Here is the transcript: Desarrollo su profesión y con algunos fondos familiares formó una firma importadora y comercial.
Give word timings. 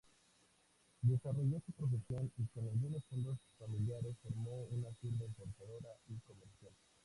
Desarrollo 1.03 1.61
su 1.63 1.71
profesión 1.73 2.31
y 2.39 2.47
con 2.47 2.67
algunos 2.67 3.03
fondos 3.05 3.37
familiares 3.59 4.17
formó 4.23 4.63
una 4.71 4.89
firma 4.99 5.25
importadora 5.25 5.89
y 6.09 6.17
comercial. 6.25 6.73